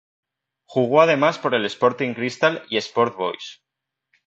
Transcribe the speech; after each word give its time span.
Jugó 0.65 1.01
además 1.03 1.37
por 1.37 1.53
el 1.53 1.63
Sporting 1.67 2.15
Cristal 2.15 2.65
y 2.71 2.77
Sport 2.77 3.15
Boys. 3.17 3.61